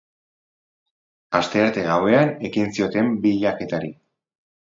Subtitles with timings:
[1.39, 3.93] Astearte gauean ekin zioten bilaketari.